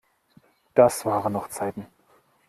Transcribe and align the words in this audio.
Das 0.73 1.05
waren 1.05 1.31
noch 1.33 1.49
Zeiten! 1.49 1.85